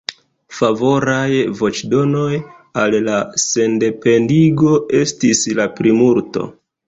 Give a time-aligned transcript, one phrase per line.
[0.59, 2.31] Favoraj voĉdonoj
[2.85, 6.49] al la sendependigo estis la plimulto.